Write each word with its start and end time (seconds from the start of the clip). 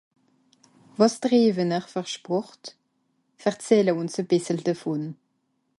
Wàs 0.97 1.15
triiwe-n-r 1.21 1.85
fer 1.93 2.07
Sport? 2.15 2.63
Verzehle 3.41 3.91
ùns 3.99 4.15
e 4.21 4.23
bìssel 4.29 4.59
devùn. 4.67 5.03